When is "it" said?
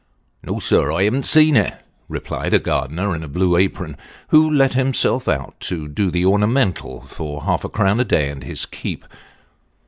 1.55-1.75